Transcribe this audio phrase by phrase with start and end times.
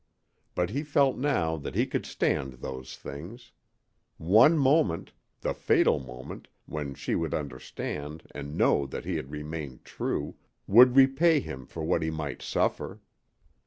[0.55, 3.51] But he felt now that he could stand those things.
[4.17, 9.85] One moment the fatal moment, when she would understand and know that he had remained
[9.85, 12.99] true would repay him for what he might suffer.